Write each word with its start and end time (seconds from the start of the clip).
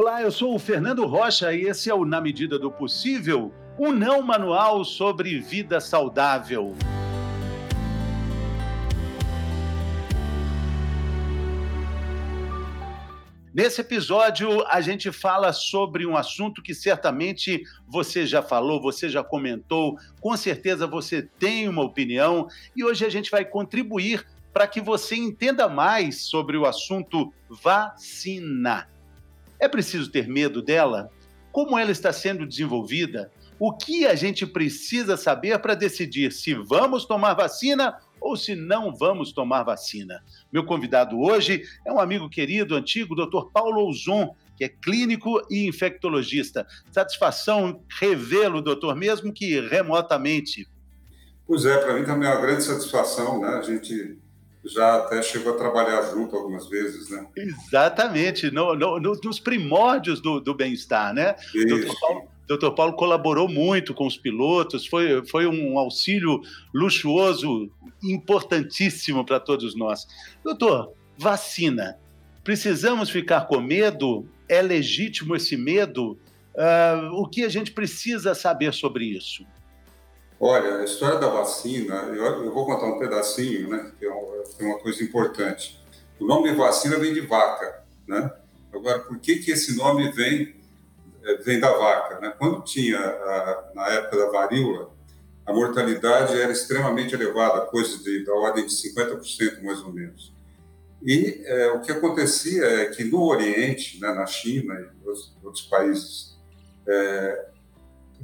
Olá, 0.00 0.22
eu 0.22 0.30
sou 0.30 0.54
o 0.54 0.60
Fernando 0.60 1.04
Rocha 1.06 1.52
e 1.52 1.62
esse 1.62 1.90
é 1.90 1.94
o 1.94 2.04
Na 2.04 2.20
Medida 2.20 2.56
do 2.56 2.70
Possível, 2.70 3.52
um 3.76 3.90
não 3.90 4.22
manual 4.22 4.84
sobre 4.84 5.40
vida 5.40 5.80
saudável. 5.80 6.72
Nesse 13.52 13.80
episódio, 13.80 14.64
a 14.68 14.80
gente 14.80 15.10
fala 15.10 15.52
sobre 15.52 16.06
um 16.06 16.16
assunto 16.16 16.62
que 16.62 16.76
certamente 16.76 17.64
você 17.88 18.24
já 18.24 18.40
falou, 18.40 18.80
você 18.80 19.08
já 19.08 19.24
comentou, 19.24 19.98
com 20.20 20.36
certeza 20.36 20.86
você 20.86 21.22
tem 21.22 21.68
uma 21.68 21.82
opinião, 21.82 22.46
e 22.76 22.84
hoje 22.84 23.04
a 23.04 23.10
gente 23.10 23.32
vai 23.32 23.44
contribuir 23.44 24.24
para 24.52 24.68
que 24.68 24.80
você 24.80 25.16
entenda 25.16 25.68
mais 25.68 26.22
sobre 26.22 26.56
o 26.56 26.66
assunto 26.66 27.32
vacina. 27.50 28.86
É 29.60 29.68
preciso 29.68 30.10
ter 30.10 30.28
medo 30.28 30.62
dela? 30.62 31.10
Como 31.50 31.78
ela 31.78 31.90
está 31.90 32.12
sendo 32.12 32.46
desenvolvida? 32.46 33.32
O 33.58 33.72
que 33.72 34.06
a 34.06 34.14
gente 34.14 34.46
precisa 34.46 35.16
saber 35.16 35.58
para 35.58 35.74
decidir 35.74 36.32
se 36.32 36.54
vamos 36.54 37.04
tomar 37.04 37.34
vacina 37.34 37.98
ou 38.20 38.36
se 38.36 38.54
não 38.54 38.94
vamos 38.94 39.32
tomar 39.32 39.64
vacina? 39.64 40.22
Meu 40.52 40.64
convidado 40.64 41.18
hoje 41.20 41.62
é 41.84 41.92
um 41.92 41.98
amigo 41.98 42.28
querido, 42.30 42.76
antigo, 42.76 43.16
Dr. 43.16 43.50
Paulo 43.52 43.80
Ouzon, 43.80 44.36
que 44.56 44.64
é 44.64 44.68
clínico 44.68 45.42
e 45.50 45.66
infectologista. 45.66 46.66
Satisfação 46.92 47.82
revê-lo, 48.00 48.62
doutor, 48.62 48.94
mesmo 48.94 49.32
que 49.32 49.60
remotamente. 49.60 50.68
Pois 51.44 51.64
é, 51.64 51.78
para 51.78 51.94
mim 51.94 52.04
também 52.04 52.28
é 52.28 52.32
uma 52.32 52.40
grande 52.40 52.62
satisfação, 52.62 53.40
né? 53.40 53.48
A 53.48 53.62
gente 53.62 54.18
já 54.68 54.96
até 54.96 55.22
chegou 55.22 55.54
a 55.54 55.56
trabalhar 55.56 56.02
junto 56.10 56.36
algumas 56.36 56.68
vezes, 56.68 57.10
né? 57.10 57.26
Exatamente, 57.36 58.50
no, 58.50 58.74
no, 58.74 59.00
nos 59.00 59.40
primórdios 59.40 60.20
do, 60.20 60.40
do 60.40 60.54
bem-estar, 60.54 61.12
né? 61.14 61.34
Paulo, 62.00 62.28
Doutor 62.48 62.72
Paulo 62.72 62.94
colaborou 62.94 63.46
muito 63.46 63.92
com 63.92 64.06
os 64.06 64.16
pilotos, 64.16 64.86
foi, 64.86 65.24
foi 65.26 65.46
um 65.46 65.78
auxílio 65.78 66.40
luxuoso, 66.74 67.70
importantíssimo 68.02 69.24
para 69.24 69.38
todos 69.38 69.76
nós. 69.76 70.06
Doutor, 70.42 70.94
vacina. 71.18 71.98
Precisamos 72.42 73.10
ficar 73.10 73.42
com 73.42 73.60
medo? 73.60 74.26
É 74.48 74.62
legítimo 74.62 75.36
esse 75.36 75.58
medo? 75.58 76.18
Uh, 76.54 77.12
o 77.20 77.28
que 77.28 77.44
a 77.44 77.50
gente 77.50 77.70
precisa 77.72 78.34
saber 78.34 78.72
sobre 78.72 79.04
isso? 79.04 79.44
Olha, 80.40 80.78
a 80.78 80.84
história 80.84 81.18
da 81.18 81.28
vacina, 81.28 81.94
eu, 82.12 82.44
eu 82.44 82.54
vou 82.54 82.64
contar 82.64 82.86
um 82.86 82.98
pedacinho, 82.98 83.68
né? 83.68 83.90
Que 83.98 84.06
é 84.06 84.10
uma, 84.10 84.44
é 84.60 84.64
uma 84.64 84.78
coisa 84.78 85.02
importante. 85.02 85.82
O 86.20 86.24
nome 86.24 86.52
vacina 86.54 86.96
vem 86.96 87.12
de 87.12 87.20
vaca, 87.22 87.82
né? 88.06 88.30
Agora, 88.72 89.00
por 89.00 89.18
que 89.18 89.36
que 89.36 89.50
esse 89.50 89.76
nome 89.76 90.12
vem 90.12 90.54
é, 91.24 91.36
vem 91.38 91.58
da 91.58 91.72
vaca? 91.72 92.20
Né? 92.20 92.32
Quando 92.38 92.62
tinha 92.62 92.98
a, 92.98 93.70
na 93.74 93.88
época 93.88 94.16
da 94.16 94.30
varíola, 94.30 94.90
a 95.44 95.52
mortalidade 95.52 96.38
era 96.38 96.52
extremamente 96.52 97.14
elevada, 97.14 97.66
coisa 97.66 97.98
de, 98.02 98.24
da 98.24 98.34
ordem 98.34 98.66
de 98.66 98.72
50% 98.72 99.62
mais 99.62 99.80
ou 99.80 99.92
menos. 99.92 100.32
E 101.02 101.42
é, 101.46 101.72
o 101.72 101.80
que 101.80 101.90
acontecia 101.90 102.64
é 102.64 102.86
que 102.86 103.04
no 103.04 103.22
Oriente, 103.22 104.00
né, 104.00 104.12
na 104.12 104.26
China 104.26 104.74
e 104.74 105.06
outros, 105.06 105.36
outros 105.42 105.62
países 105.64 106.38
é, 106.86 107.46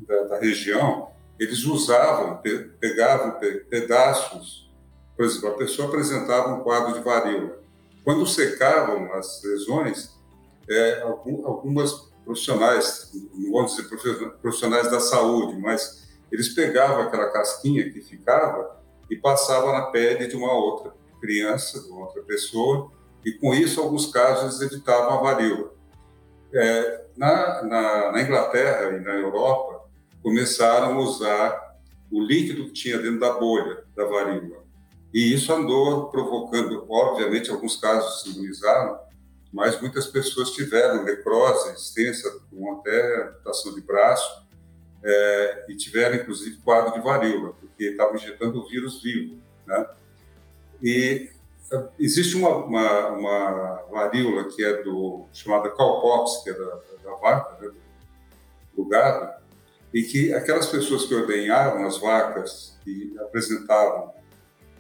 da, 0.07 0.25
da 0.25 0.39
região, 0.39 1.14
eles 1.39 1.65
usavam, 1.65 2.41
pegavam 2.81 3.39
pedaços, 3.69 4.71
por 5.17 5.25
exemplo, 5.25 5.49
a 5.49 5.55
pessoa 5.55 5.89
apresentava 5.89 6.55
um 6.55 6.63
quadro 6.63 6.95
de 6.95 7.01
varíola. 7.01 7.59
Quando 8.03 8.27
secavam 8.27 9.13
as 9.15 9.43
lesões, 9.43 10.11
é, 10.69 11.01
algumas 11.03 11.93
profissionais, 12.25 13.11
não 13.35 13.53
vamos 13.53 13.77
dizer 13.77 13.89
profissionais 14.41 14.91
da 14.91 15.01
saúde, 15.01 15.61
mas 15.61 16.09
eles 16.31 16.49
pegavam 16.49 17.03
aquela 17.03 17.31
casquinha 17.31 17.91
que 17.91 18.01
ficava 18.01 18.81
e 19.11 19.17
passavam 19.17 19.73
na 19.73 19.87
pele 19.87 20.27
de 20.27 20.37
uma 20.37 20.53
outra 20.53 20.93
criança, 21.21 21.81
de 21.81 21.91
uma 21.91 22.07
outra 22.07 22.23
pessoa, 22.23 22.91
e 23.25 23.33
com 23.33 23.55
isso, 23.55 23.81
alguns 23.81 24.13
casos, 24.13 24.61
eles 24.61 24.73
evitavam 24.73 25.19
a 25.19 25.23
varíola. 25.23 25.73
É, 26.53 27.05
na, 27.17 27.63
na, 27.63 28.13
na 28.13 28.23
Inglaterra 28.23 28.97
e 28.97 29.01
na 29.01 29.13
Europa, 29.13 29.74
começaram 30.25 30.95
a 30.95 30.99
usar 31.01 31.77
o 32.11 32.19
líquido 32.19 32.65
que 32.65 32.73
tinha 32.73 32.99
dentro 32.99 33.21
da 33.21 33.35
bolha 33.35 33.85
da 33.95 34.07
varíola. 34.07 34.65
E 35.13 35.35
isso 35.35 35.53
andou 35.53 36.09
provocando, 36.09 36.87
obviamente, 36.89 37.51
alguns 37.51 37.77
casos 37.77 38.23
se 38.23 38.31
imunizaram, 38.31 38.99
mas 39.53 39.79
muitas 39.81 40.07
pessoas 40.07 40.51
tiveram 40.53 41.05
necrose 41.05 41.75
extensa, 41.75 42.41
com 42.51 42.73
até 42.73 43.29
amputação 43.29 43.75
de 43.75 43.83
braço, 43.83 44.45
é, 45.05 45.67
e 45.69 45.77
tiveram, 45.77 46.17
inclusive, 46.17 46.57
quadro 46.65 46.95
de 46.95 47.01
varíola, 47.01 47.53
porque 47.61 47.85
estavam 47.91 48.17
injetando 48.17 48.61
o 48.61 48.67
vírus 48.67 49.03
vivo. 49.03 49.39
Né? 49.67 49.87
E 50.83 51.31
é, 51.71 51.89
existe 51.99 52.35
uma, 52.35 52.49
uma, 52.49 53.09
uma, 53.09 53.83
varíola 53.91 54.45
que 54.45 54.65
é 54.65 54.83
do 54.83 55.27
chamada 55.35 55.69
cowpox, 55.69 56.43
que 56.43 56.51
é 56.51 56.55
da, 56.55 56.81
da 57.05 57.15
vaca, 57.17 57.59
né, 57.61 57.71
do 58.75 58.85
gado, 58.87 59.44
e 59.95 60.03
que 60.03 60.35
aquelas 60.35 60.67
pessoas 60.67 61.07
que 61.07 61.15
ordenhavam 61.15 61.87
as 61.87 61.99
vacas 61.99 62.77
e 62.85 63.17
apresentavam 63.21 64.13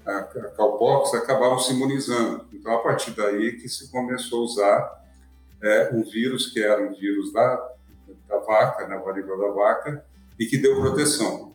a, 0.04 0.18
a 0.18 0.22
cowpox 0.56 1.14
acabavam 1.14 1.60
se 1.60 1.72
imunizando. 1.72 2.44
Então, 2.52 2.74
a 2.74 2.82
partir 2.82 3.12
daí 3.12 3.52
que 3.52 3.68
se 3.68 3.90
começou 3.92 4.40
a 4.40 4.44
usar 4.44 5.04
é, 5.62 5.90
um 5.94 6.02
vírus 6.02 6.50
que 6.52 6.60
era 6.60 6.82
um 6.82 6.92
vírus 6.92 7.32
da, 7.32 7.56
da 8.28 8.38
vaca, 8.40 8.88
na 8.88 8.96
varíola 8.98 9.46
da 9.46 9.54
vaca, 9.54 10.04
e 10.38 10.46
que 10.46 10.58
deu 10.58 10.80
proteção. 10.80 11.54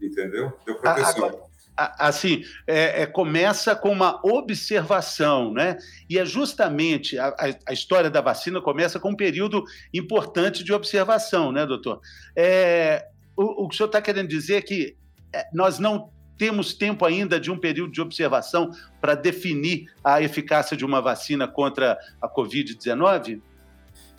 Entendeu? 0.00 0.52
Deu 0.66 0.76
proteção. 0.76 1.24
Agora, 1.24 1.49
assim, 1.98 2.44
é, 2.66 3.02
é, 3.02 3.06
começa 3.06 3.74
com 3.74 3.90
uma 3.90 4.20
observação, 4.24 5.52
né? 5.52 5.78
E 6.08 6.18
é 6.18 6.24
justamente 6.24 7.18
a, 7.18 7.34
a, 7.66 7.72
história 7.72 8.10
da 8.10 8.20
vacina 8.20 8.60
começa 8.60 9.00
com 9.00 9.10
um 9.10 9.16
período 9.16 9.64
importante 9.92 10.62
de 10.62 10.72
observação, 10.72 11.50
né, 11.50 11.64
doutor? 11.64 12.00
É, 12.36 13.06
o, 13.36 13.64
o, 13.64 13.68
que 13.68 13.74
o 13.74 13.76
senhor 13.76 13.86
está 13.86 14.02
querendo 14.02 14.28
dizer 14.28 14.56
é 14.56 14.62
que 14.62 14.96
é, 15.32 15.46
nós 15.52 15.78
não 15.78 16.10
temos 16.36 16.74
tempo 16.74 17.04
ainda 17.04 17.38
de 17.38 17.50
um 17.50 17.58
período 17.58 17.92
de 17.92 18.00
observação 18.00 18.70
para 19.00 19.14
definir 19.14 19.90
a 20.02 20.22
eficácia 20.22 20.76
de 20.76 20.84
uma 20.84 21.00
vacina 21.00 21.46
contra 21.46 21.98
a 22.20 22.28
Covid-19? 22.28 23.40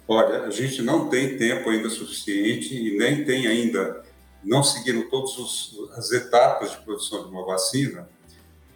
Olha, 0.08 0.44
a 0.44 0.50
gente 0.50 0.82
não 0.82 1.10
tem 1.10 1.38
tempo 1.38 1.70
ainda 1.70 1.90
suficiente 1.90 2.76
e 2.76 2.98
nem 2.98 3.24
tem 3.24 3.48
ainda 3.48 4.04
não 4.44 4.64
seguindo 4.64 5.10
todas 5.10 5.76
as 5.96 6.12
etapas 6.12 6.72
de 6.72 6.78
produção 6.78 7.24
de 7.24 7.30
uma 7.30 7.46
vacina, 7.46 8.08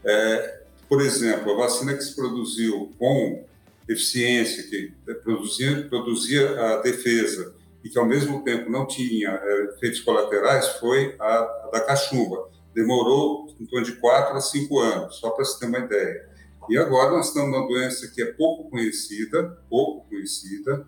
é, 0.03 0.61
por 0.87 1.01
exemplo, 1.01 1.51
a 1.53 1.57
vacina 1.57 1.93
que 1.95 2.03
se 2.03 2.15
produziu 2.15 2.93
com 2.99 3.43
eficiência, 3.87 4.63
que 4.63 4.93
produzia, 5.23 5.87
produzia 5.89 6.61
a 6.61 6.81
defesa 6.81 7.53
e 7.83 7.89
que 7.89 7.97
ao 7.97 8.05
mesmo 8.05 8.43
tempo 8.43 8.69
não 8.69 8.87
tinha 8.87 9.29
é, 9.29 9.63
efeitos 9.75 10.01
colaterais, 10.01 10.67
foi 10.79 11.15
a, 11.19 11.25
a, 11.25 11.69
da 11.73 11.81
cachumba. 11.81 12.49
Demorou 12.73 13.53
em 13.59 13.65
torno 13.65 13.85
de 13.85 13.93
4 13.93 14.35
a 14.35 14.41
5 14.41 14.79
anos, 14.79 15.15
só 15.17 15.29
para 15.29 15.45
se 15.45 15.59
ter 15.59 15.67
uma 15.67 15.79
ideia. 15.79 16.29
E 16.67 16.77
agora 16.77 17.11
nós 17.11 17.27
estamos 17.27 17.51
numa 17.51 17.67
doença 17.67 18.07
que 18.07 18.21
é 18.21 18.25
pouco 18.25 18.69
conhecida, 18.69 19.57
pouco 19.69 20.07
conhecida, 20.09 20.85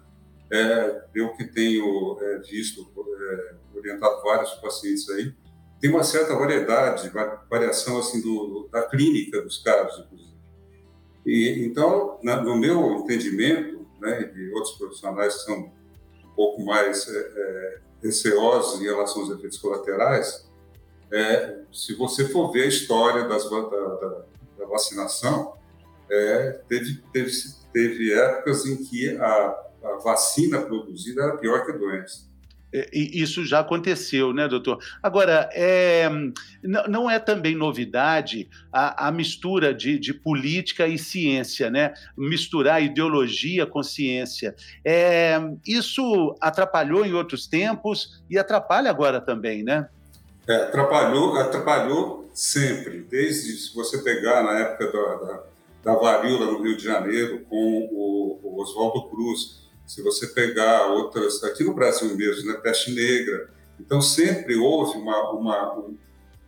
é, 0.50 1.04
eu 1.14 1.34
que 1.34 1.44
tenho 1.46 2.18
é, 2.22 2.40
visto, 2.40 2.88
é, 2.98 3.54
orientado 3.78 4.22
vários 4.22 4.52
pacientes 4.56 5.10
aí, 5.10 5.34
tem 5.80 5.90
uma 5.90 6.04
certa 6.04 6.36
variedade, 6.36 7.12
variação 7.50 8.00
assim 8.00 8.22
do, 8.22 8.68
da 8.72 8.84
clínica 8.84 9.42
dos 9.42 9.60
casos, 9.60 10.06
inclusive. 10.06 10.38
E, 11.26 11.66
então, 11.66 12.20
na, 12.24 12.42
no 12.42 12.56
meu 12.56 12.96
entendimento, 12.98 13.86
né, 14.00 14.24
de 14.24 14.52
outros 14.54 14.76
profissionais 14.76 15.36
que 15.36 15.44
são 15.44 15.72
um 16.26 16.36
pouco 16.36 16.63
mais 16.63 17.07
é, 17.07 17.19
é, 17.19 17.80
receosos 18.04 18.81
em 18.81 18.86
relação 18.86 19.22
aos 19.22 19.31
efeitos 19.31 19.57
colaterais, 19.60 20.48
é, 21.12 21.60
se 21.72 21.96
você 21.96 22.28
for 22.28 22.51
ver 22.51 22.63
a 22.63 22.68
história 22.68 23.28
das, 23.28 23.50
da, 23.50 23.62
da, 23.62 24.25
da 24.60 24.66
vacinação, 24.66 25.56
é, 26.10 26.62
teve, 26.68 27.04
teve, 27.13 27.31
teve 27.72 28.13
épocas 28.13 28.66
em 28.66 28.78
que 28.84 29.16
a 29.18 29.68
a 29.84 29.98
vacina 29.98 30.62
produzida 30.62 31.24
era 31.24 31.38
pior 31.38 31.66
que 31.66 31.72
a 31.72 31.78
doença. 31.78 32.28
É, 32.77 32.89
isso 32.94 33.44
já 33.44 33.59
aconteceu, 33.59 34.33
né, 34.33 34.47
doutor? 34.47 34.79
Agora, 35.01 35.50
é, 35.53 36.07
não 36.62 37.09
é 37.09 37.18
também 37.18 37.56
novidade 37.56 38.47
a, 38.71 39.07
a 39.07 39.12
mistura 39.12 39.74
de, 39.74 39.97
de, 39.97 40.13
política 40.13 40.88
e 40.88 40.97
ciência, 40.97 41.69
né? 41.71 41.94
Misturar 42.15 42.83
ideologia 42.83 43.65
com 43.65 43.81
ciência. 43.81 44.56
É, 44.85 45.39
isso 45.65 46.35
atrapalhou 46.39 47.06
em 47.06 47.13
outros 47.13 47.47
tempos 47.47 48.21
e 48.29 48.38
atrapalha 48.38 48.89
agora 48.89 49.19
também, 49.19 49.63
né? 49.63 49.89
É, 50.47 50.56
atrapalhou, 50.56 51.38
atrapalhou 51.38 52.29
sempre. 52.33 53.00
Desde 53.09 53.53
se 53.53 53.74
você 53.74 53.97
pegar 54.03 54.44
na 54.44 54.59
época 54.59 54.91
da, 54.91 55.15
da, 55.15 55.44
da 55.83 55.95
varíola 55.95 56.51
no 56.51 56.62
Rio 56.62 56.77
de 56.77 56.83
Janeiro 56.83 57.41
com 57.50 57.89
o, 57.91 58.39
o 58.44 58.62
Oswaldo 58.62 59.09
Cruz, 59.09 59.67
Se 59.88 60.01
você 60.01 60.28
pegar 60.28 60.88
outras, 60.88 61.44
aqui 61.44 61.63
no 61.63 61.74
Brasil 61.74 62.16
mesmo, 62.16 62.51
né, 62.51 62.60
peste 62.60 62.92
negra. 62.92 63.50
Então, 63.80 64.01
sempre 64.01 64.56
houve 64.57 64.98
uma, 64.98 65.31
uma 65.31 65.80
um, 65.80 65.98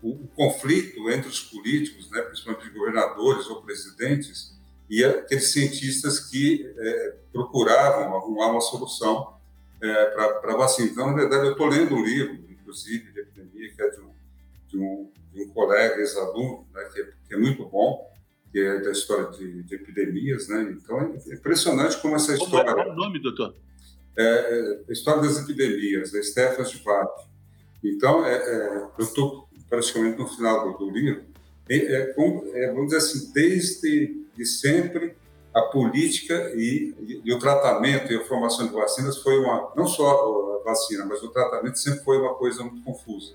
um, 0.03 0.27
conflito 0.35 1.09
entre 1.09 1.29
os 1.29 1.39
políticos, 1.39 2.11
né, 2.11 2.21
principalmente 2.21 2.69
governadores 2.69 3.47
ou 3.47 3.61
presidentes, 3.61 4.59
e 4.89 5.03
aqueles 5.05 5.51
cientistas 5.51 6.19
que 6.19 6.73
é, 6.77 7.15
procuravam 7.31 8.15
arrumar 8.15 8.47
uma 8.47 8.61
solução 8.61 9.35
é, 9.81 10.05
para 10.05 10.53
a 10.53 10.57
vacina. 10.57 10.89
Então, 10.89 11.07
na 11.07 11.13
verdade, 11.13 11.45
eu 11.45 11.51
estou 11.53 11.67
lendo 11.67 11.95
um 11.95 12.03
livro, 12.03 12.33
inclusive, 12.49 13.11
de 13.11 13.19
epidemia, 13.21 13.73
que 13.73 13.81
é 13.81 13.89
de 13.89 14.01
um, 14.01 14.11
de 14.67 14.77
um, 14.77 15.11
de 15.33 15.43
um 15.43 15.49
colega 15.49 15.99
ex-aluno, 15.99 16.67
né, 16.73 16.89
que, 16.93 17.01
é, 17.01 17.09
que, 17.27 17.33
é, 17.35 17.37
muito 17.37 17.65
bom, 17.65 18.08
que 18.51 18.59
é 18.59 18.79
da 18.79 18.91
história 18.91 19.29
de, 19.31 19.63
de 19.63 19.75
esepidemias. 19.75 20.47
Né? 20.47 20.75
Então, 20.77 20.99
é 20.99 21.33
impressionante 21.33 21.97
como 22.01 22.15
essa 22.15 22.33
história... 22.33 22.73
Qual 22.73 22.87
é 22.87 22.91
o 22.91 22.95
nome, 22.95 23.19
doutor? 23.19 23.53
É, 24.17 24.23
é, 24.23 24.79
a 24.89 24.91
História 24.91 25.21
das 25.21 25.41
Epidemias, 25.41 26.11
da 26.11 26.21
Stefan 26.21 26.65
Schwab. 26.65 27.09
Então, 27.83 28.25
é, 28.25 28.35
é, 28.35 28.77
eu 28.97 29.05
estou 29.05 29.47
praticamente 29.69 30.17
no 30.17 30.27
final 30.27 30.77
do, 30.77 30.89
livro, 30.89 31.23
é, 31.69 32.13
vamos 32.15 32.85
dizer 32.85 32.97
assim, 32.97 33.31
desde 33.31 34.25
de 34.35 34.45
sempre 34.45 35.15
a 35.53 35.61
política 35.61 36.51
e, 36.55 36.93
e, 36.99 37.21
e, 37.23 37.33
o 37.33 37.39
tratamento 37.39 38.11
e 38.11 38.15
a 38.15 38.25
formação 38.25 38.67
de 38.67 38.73
vacinas 38.73 39.17
foi 39.21 39.37
uma 39.39 39.71
não 39.75 39.87
só 39.87 40.59
a 40.59 40.63
vacina, 40.63 41.05
mas 41.05 41.21
o 41.21 41.29
tratamento 41.29 41.77
sempre 41.77 42.03
foi 42.03 42.17
uma 42.17 42.33
coisa 42.35 42.63
muito 42.63 42.83
confusa. 42.83 43.33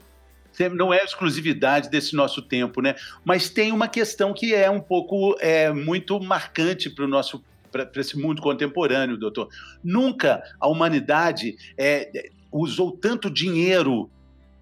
Não 0.73 0.93
é 0.93 1.03
exclusividade 1.03 1.91
desse 1.91 2.15
nosso 2.15 2.43
tempo, 2.43 2.81
né? 2.81 2.95
Mas 3.25 3.49
tem 3.49 3.73
uma 3.73 3.89
questão 3.89 4.33
que 4.33 4.55
é 4.55 4.71
um 4.71 4.81
pouco 4.81 5.37
é, 5.41 5.73
muito 5.73 6.21
marcante 6.21 6.89
para 6.91 7.05
o 7.05 7.09
nosso 7.09 7.43
para 7.71 8.01
esse 8.01 8.17
mundo 8.17 8.41
contemporâneo, 8.41 9.17
doutor. 9.17 9.49
Nunca 9.83 10.45
a 10.61 10.69
humanidade 10.69 11.57
é, 11.77 12.31
usou 12.53 12.93
tanto 12.93 13.29
dinheiro 13.29 14.09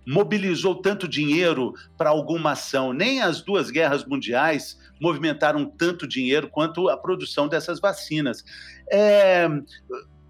mobilizou 0.06 0.74
tanto 0.74 1.06
dinheiro 1.06 1.74
para 1.96 2.10
alguma 2.10 2.52
ação. 2.52 2.92
Nem 2.92 3.22
as 3.22 3.40
duas 3.40 3.70
guerras 3.70 4.04
mundiais 4.04 4.78
movimentaram 5.00 5.64
tanto 5.64 6.06
dinheiro 6.06 6.48
quanto 6.48 6.88
a 6.88 6.96
produção 6.96 7.48
dessas 7.48 7.80
vacinas. 7.80 8.44
É, 8.90 9.48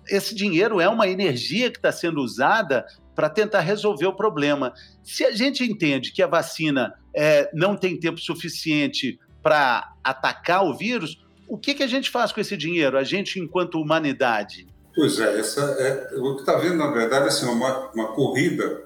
esse 0.08 0.34
dinheiro 0.34 0.80
é 0.80 0.88
uma 0.88 1.08
energia 1.08 1.70
que 1.70 1.78
está 1.78 1.92
sendo 1.92 2.20
usada 2.20 2.84
para 3.14 3.28
tentar 3.28 3.60
resolver 3.60 4.06
o 4.06 4.14
problema. 4.14 4.72
Se 5.02 5.24
a 5.24 5.32
gente 5.32 5.64
entende 5.64 6.12
que 6.12 6.22
a 6.22 6.26
vacina 6.26 6.94
é, 7.14 7.50
não 7.52 7.76
tem 7.76 7.98
tempo 7.98 8.18
suficiente 8.18 9.18
para 9.42 9.92
atacar 10.02 10.64
o 10.64 10.76
vírus, 10.76 11.22
o 11.48 11.58
que, 11.58 11.74
que 11.74 11.82
a 11.82 11.86
gente 11.86 12.10
faz 12.10 12.32
com 12.32 12.40
esse 12.40 12.56
dinheiro, 12.56 12.96
a 12.96 13.04
gente 13.04 13.38
enquanto 13.38 13.80
humanidade? 13.80 14.66
Pois 14.94 15.18
é, 15.18 15.38
essa 15.38 15.60
é 15.60 16.16
o 16.16 16.34
que 16.34 16.42
está 16.42 16.56
vendo, 16.56 16.76
na 16.76 16.90
verdade, 16.90 17.28
assim, 17.28 17.46
uma, 17.46 17.90
uma 17.90 18.08
corrida 18.08 18.84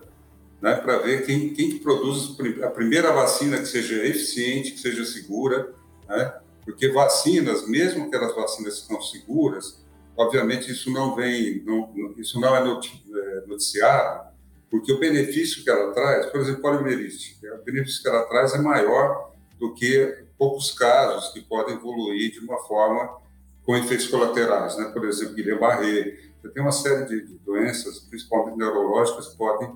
né, 0.61 0.77
para 0.77 0.99
ver 0.99 1.27
quem, 1.27 1.53
quem 1.53 1.79
produz 1.79 2.37
a 2.63 2.71
primeira 2.71 3.13
vacina 3.13 3.59
que 3.59 3.67
seja 3.67 4.05
eficiente, 4.07 4.73
que 4.73 4.81
seja 4.81 5.05
segura, 5.05 5.73
né? 6.09 6.33
porque 6.65 6.91
vacinas, 6.91 7.69
mesmo 7.69 8.07
aquelas 8.07 8.35
vacinas 8.35 8.81
que 8.81 8.87
são 8.87 9.01
seguras, 9.01 9.85
obviamente 10.17 10.71
isso 10.71 10.91
não 10.91 11.15
vem, 11.15 11.63
não, 11.65 12.15
isso 12.17 12.41
não 12.41 12.55
é, 12.55 12.61
é 12.61 13.47
noticiado, 13.47 14.27
porque 14.71 14.93
o 14.93 14.99
benefício 14.99 15.63
que 15.63 15.71
ela 15.71 15.93
traz, 15.93 16.27
por 16.27 16.41
exemplo, 16.41 16.63
poliomielite, 16.63 17.39
o 17.61 17.65
benefício 17.65 18.03
que 18.03 18.09
ela 18.09 18.25
traz 18.25 18.55
é 18.55 18.59
maior 18.59 19.33
do 19.59 19.75
que 19.75 20.27
poucos 20.39 20.73
casos 20.73 21.33
que 21.33 21.41
podem 21.41 21.77
evoluir 21.77 22.33
de 22.33 22.41
uma 22.41 22.59
forma 22.59 23.19
com 23.65 23.77
efeitos 23.77 24.07
colaterais, 24.07 24.77
né? 24.77 24.91
Por 24.93 25.05
exemplo, 25.05 25.35
Guillain-Barré. 25.35 26.27
Tem 26.55 26.63
uma 26.63 26.73
série 26.73 27.07
de, 27.07 27.37
doenças, 27.45 27.99
principalmente 27.99 28.57
neurológicas, 28.57 29.29
que 29.29 29.37
podem 29.37 29.75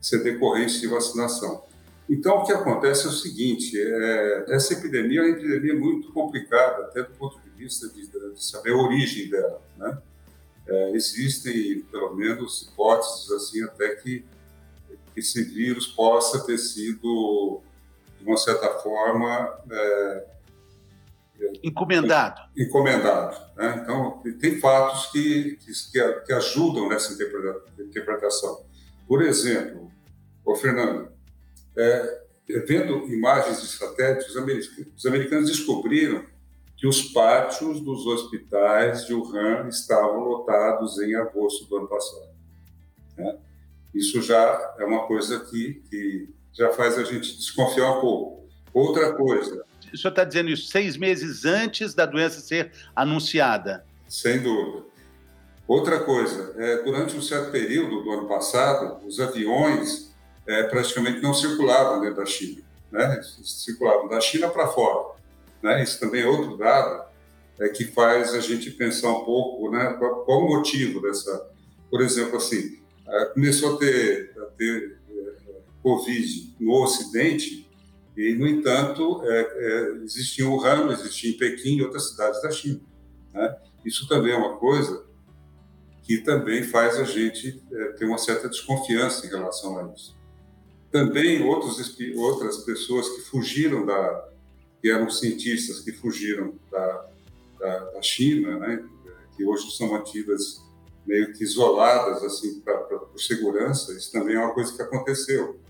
ser 0.00 0.22
decorrente 0.22 0.80
de 0.80 0.86
vacinação. 0.86 1.64
Então, 2.08 2.38
o 2.38 2.44
que 2.44 2.52
acontece 2.52 3.06
é 3.06 3.08
o 3.08 3.12
seguinte: 3.12 3.76
é, 3.76 4.44
essa 4.48 4.74
epidemia 4.74 5.20
é 5.20 5.24
uma 5.24 5.36
epidemia 5.36 5.74
muito 5.74 6.12
complicada, 6.12 6.84
até 6.84 7.02
do 7.02 7.10
ponto 7.14 7.40
de 7.40 7.50
vista 7.62 7.88
de, 7.88 8.06
de 8.06 8.44
saber 8.44 8.72
a 8.72 8.76
origem 8.76 9.30
dela. 9.30 9.62
Né? 9.76 9.98
É, 10.66 10.90
existem, 10.92 11.80
pelo 11.90 12.14
menos, 12.14 12.62
hipóteses 12.62 13.30
assim, 13.30 13.62
até 13.64 13.96
que, 13.96 14.24
esse 15.14 15.44
vírus 15.44 15.86
possa 15.88 16.42
ter 16.46 16.56
sido, 16.56 17.60
de 18.18 18.26
uma 18.26 18.38
certa 18.38 18.78
forma, 18.78 19.60
é, 19.70 20.26
encomendado. 21.62 22.40
Encomendado. 22.56 23.36
Né? 23.54 23.80
Então, 23.82 24.22
tem 24.40 24.58
fatos 24.58 25.10
que, 25.12 25.58
que, 25.60 25.72
que 26.24 26.32
ajudam 26.32 26.88
nessa 26.88 27.12
interpretação. 27.12 28.64
Por 29.06 29.20
exemplo, 29.20 29.92
Ô, 30.44 30.56
Fernando, 30.56 31.08
é, 31.76 32.22
vendo 32.66 33.06
imagens 33.12 33.60
de 33.62 33.68
satélites, 33.68 34.28
os 34.30 34.36
americanos, 34.36 34.92
os 34.96 35.06
americanos 35.06 35.50
descobriram 35.50 36.24
que 36.82 36.88
os 36.88 37.00
pátios 37.00 37.80
dos 37.80 38.04
hospitais 38.06 39.06
de 39.06 39.14
Wuhan 39.14 39.68
estavam 39.68 40.18
lotados 40.18 40.98
em 40.98 41.14
agosto 41.14 41.64
do 41.66 41.76
ano 41.76 41.86
passado. 41.86 42.28
Né? 43.16 43.38
Isso 43.94 44.20
já 44.20 44.74
é 44.80 44.84
uma 44.84 45.06
coisa 45.06 45.38
que, 45.44 45.80
que 45.88 46.28
já 46.52 46.72
faz 46.72 46.98
a 46.98 47.04
gente 47.04 47.36
desconfiar 47.36 47.98
um 47.98 48.00
pouco. 48.00 48.48
Outra 48.74 49.12
coisa. 49.12 49.64
O 49.94 49.96
senhor 49.96 50.10
está 50.10 50.24
dizendo 50.24 50.50
isso 50.50 50.66
seis 50.66 50.96
meses 50.96 51.44
antes 51.44 51.94
da 51.94 52.04
doença 52.04 52.40
ser 52.40 52.72
anunciada? 52.96 53.86
Sem 54.08 54.42
dúvida. 54.42 54.84
Outra 55.68 56.00
coisa, 56.00 56.52
é, 56.58 56.82
durante 56.82 57.16
um 57.16 57.22
certo 57.22 57.52
período 57.52 58.02
do 58.02 58.10
ano 58.10 58.26
passado, 58.26 59.06
os 59.06 59.20
aviões 59.20 60.12
é, 60.44 60.64
praticamente 60.64 61.22
não 61.22 61.32
circulavam 61.32 62.00
dentro 62.00 62.16
da 62.16 62.26
China, 62.26 62.60
né? 62.90 63.20
circulavam 63.44 64.08
da 64.08 64.20
China 64.20 64.48
para 64.48 64.66
fora. 64.66 65.21
Né? 65.62 65.82
Isso 65.82 66.00
também 66.00 66.22
é 66.22 66.26
outro 66.26 66.56
dado 66.56 67.04
é, 67.60 67.68
que 67.68 67.84
faz 67.84 68.34
a 68.34 68.40
gente 68.40 68.70
pensar 68.72 69.10
um 69.10 69.24
pouco 69.24 69.70
né, 69.70 69.94
qual, 69.98 70.24
qual 70.24 70.44
o 70.44 70.48
motivo 70.48 71.00
dessa. 71.00 71.50
Por 71.90 72.00
exemplo, 72.00 72.36
assim, 72.36 72.80
é, 73.06 73.24
começou 73.26 73.74
a 73.74 73.78
ter, 73.78 74.34
a 74.38 74.44
ter 74.56 74.98
é, 75.08 75.32
Covid 75.82 76.56
no 76.58 76.82
Ocidente 76.82 77.68
e, 78.16 78.34
no 78.34 78.46
entanto, 78.46 79.22
é, 79.24 79.40
é, 79.40 80.04
existia 80.04 80.44
em 80.44 80.48
Wuhan, 80.48 80.92
existia 80.92 81.30
em 81.30 81.36
Pequim 81.36 81.76
e 81.76 81.82
outras 81.82 82.10
cidades 82.10 82.42
da 82.42 82.50
China. 82.50 82.80
Né? 83.32 83.56
Isso 83.84 84.08
também 84.08 84.32
é 84.32 84.36
uma 84.36 84.56
coisa 84.56 85.04
que 86.02 86.18
também 86.18 86.64
faz 86.64 86.98
a 86.98 87.04
gente 87.04 87.62
é, 87.72 87.84
ter 87.92 88.04
uma 88.04 88.18
certa 88.18 88.48
desconfiança 88.48 89.26
em 89.26 89.30
relação 89.30 89.78
a 89.78 89.92
isso. 89.94 90.16
Também 90.90 91.42
outros, 91.42 91.96
outras 92.16 92.58
pessoas 92.64 93.08
que 93.08 93.22
fugiram 93.22 93.86
da, 93.86 94.28
que 94.82 94.90
eram 94.90 95.08
cientistas 95.08 95.78
que 95.78 95.92
fugiram 95.92 96.54
da, 96.70 97.06
da, 97.60 97.78
da 97.90 98.02
China, 98.02 98.58
né, 98.58 98.84
que 99.36 99.44
hoje 99.44 99.70
são 99.70 99.92
mantidas 99.92 100.60
meio 101.06 101.32
que 101.32 101.44
isoladas 101.44 102.22
assim 102.24 102.60
pra, 102.60 102.76
pra, 102.78 102.98
por 102.98 103.20
segurança, 103.20 103.92
isso 103.92 104.10
também 104.10 104.34
é 104.34 104.38
uma 104.40 104.52
coisa 104.52 104.74
que 104.74 104.82
aconteceu. 104.82 105.60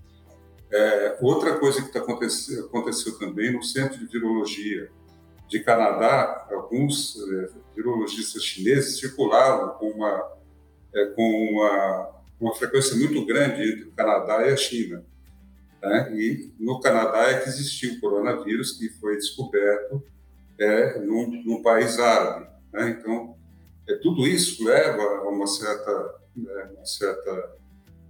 É, 0.71 1.17
outra 1.21 1.59
coisa 1.59 1.83
que 1.83 1.91
tá 1.91 1.99
aconteceu, 1.99 2.65
aconteceu 2.65 3.17
também 3.19 3.53
no 3.53 3.61
Centro 3.61 3.99
de 3.99 4.07
Virologia 4.07 4.89
de 5.47 5.59
Canadá, 5.59 6.47
alguns 6.51 7.15
é, 7.15 7.49
virologistas 7.75 8.43
chineses 8.43 8.99
circulavam 8.99 9.77
com 9.77 9.91
uma, 9.91 10.31
é, 10.95 11.05
com 11.07 11.21
uma, 11.21 12.09
uma 12.39 12.55
frequência 12.55 12.95
muito 12.95 13.23
grande 13.23 13.61
entre 13.61 13.83
o 13.83 13.91
Canadá 13.91 14.47
e 14.47 14.53
a 14.53 14.57
China. 14.57 15.05
Né? 15.83 16.13
E 16.15 16.53
no 16.57 16.79
Canadá 16.79 17.29
é 17.29 17.39
que 17.39 17.49
existiu 17.49 17.93
o 17.93 17.99
coronavírus, 17.99 18.71
que 18.77 18.89
foi 18.99 19.17
descoberto 19.17 20.01
é, 20.57 20.99
num, 20.99 21.43
num 21.43 21.61
país 21.61 21.99
árabe. 21.99 22.47
Né? 22.71 22.97
Então, 22.97 23.35
é, 23.87 23.95
tudo 23.95 24.25
isso 24.25 24.63
leva 24.63 25.01
a 25.01 25.29
uma 25.29 25.45
certa, 25.45 26.15
né, 26.35 26.69
uma 26.73 26.85
certa 26.85 27.51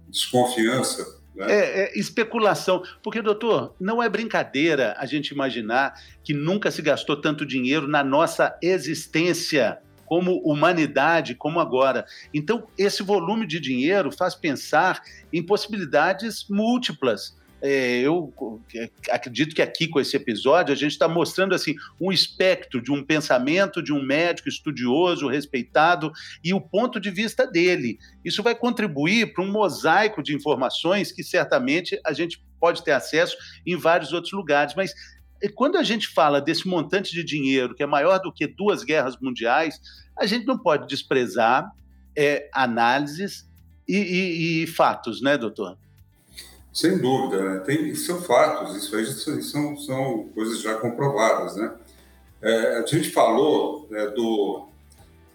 desconfiança. 0.08 1.20
Né? 1.34 1.46
É, 1.48 1.80
é, 1.80 1.98
especulação. 1.98 2.80
Porque, 3.02 3.20
doutor, 3.20 3.74
não 3.80 4.00
é 4.00 4.08
brincadeira 4.08 4.94
a 4.96 5.04
gente 5.04 5.30
imaginar 5.30 6.00
que 6.22 6.32
nunca 6.32 6.70
se 6.70 6.80
gastou 6.80 7.20
tanto 7.20 7.44
dinheiro 7.44 7.88
na 7.88 8.04
nossa 8.04 8.56
existência 8.62 9.80
como 10.06 10.36
humanidade, 10.44 11.34
como 11.34 11.58
agora. 11.58 12.06
Então, 12.32 12.68
esse 12.78 13.02
volume 13.02 13.48
de 13.48 13.58
dinheiro 13.58 14.12
faz 14.12 14.36
pensar 14.36 15.02
em 15.32 15.42
possibilidades 15.42 16.46
múltiplas 16.48 17.34
eu 17.66 18.32
acredito 19.10 19.54
que 19.54 19.62
aqui 19.62 19.88
com 19.88 19.98
esse 19.98 20.14
episódio 20.14 20.72
a 20.72 20.76
gente 20.76 20.92
está 20.92 21.08
mostrando 21.08 21.54
assim 21.54 21.74
um 21.98 22.12
espectro 22.12 22.82
de 22.82 22.92
um 22.92 23.02
pensamento 23.02 23.82
de 23.82 23.92
um 23.92 24.04
médico 24.04 24.48
estudioso, 24.48 25.28
respeitado 25.28 26.12
e 26.42 26.52
o 26.52 26.60
ponto 26.60 27.00
de 27.00 27.10
vista 27.10 27.46
dele. 27.46 27.98
Isso 28.22 28.42
vai 28.42 28.54
contribuir 28.54 29.32
para 29.32 29.42
um 29.42 29.50
mosaico 29.50 30.22
de 30.22 30.34
informações 30.34 31.10
que 31.10 31.24
certamente 31.24 31.98
a 32.04 32.12
gente 32.12 32.44
pode 32.60 32.84
ter 32.84 32.92
acesso 32.92 33.36
em 33.66 33.76
vários 33.76 34.12
outros 34.12 34.32
lugares, 34.32 34.74
mas 34.74 34.92
quando 35.54 35.76
a 35.76 35.82
gente 35.82 36.08
fala 36.08 36.40
desse 36.40 36.68
montante 36.68 37.12
de 37.12 37.24
dinheiro 37.24 37.74
que 37.74 37.82
é 37.82 37.86
maior 37.86 38.18
do 38.18 38.32
que 38.32 38.46
duas 38.46 38.84
guerras 38.84 39.16
mundiais, 39.18 39.80
a 40.18 40.26
gente 40.26 40.46
não 40.46 40.58
pode 40.58 40.86
desprezar 40.86 41.70
é 42.16 42.48
análises 42.52 43.48
e, 43.88 43.96
e, 43.96 44.62
e 44.62 44.66
fatos, 44.66 45.20
né, 45.20 45.36
doutor? 45.36 45.76
Sem 46.74 46.98
dúvida, 46.98 47.40
né? 47.40 47.60
Tem, 47.60 47.94
são 47.94 48.20
fatos, 48.20 48.74
isso 48.74 48.96
aí 48.96 49.06
são, 49.06 49.76
são 49.76 50.28
coisas 50.34 50.60
já 50.60 50.74
comprovadas, 50.74 51.54
né? 51.54 51.72
É, 52.42 52.78
a 52.78 52.84
gente 52.84 53.10
falou 53.10 53.86
né, 53.88 54.08
do... 54.08 54.68